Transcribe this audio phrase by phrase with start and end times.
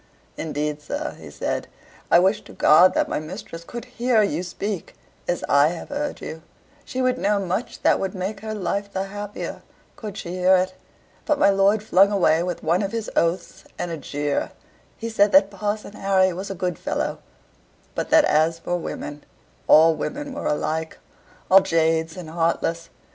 [0.35, 4.95] "Indeed, sir," said he, "I wish to God that my mistress could hear you speak
[5.27, 6.41] as I have heard you;
[6.83, 9.61] she would know much that would make her life the happier,
[9.95, 10.73] could she hear it."
[11.27, 14.49] But my lord flung away with one of his oaths, and a jeer;
[14.97, 17.19] he said that Parson Harry was a good fellow;
[17.93, 19.23] but that as for women,
[19.67, 20.97] all women were alike
[21.51, 22.89] all jades and heartless.